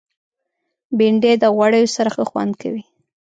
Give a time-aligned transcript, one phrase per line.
[0.97, 2.83] بېنډۍ د غوړیو سره ښه خوند کوي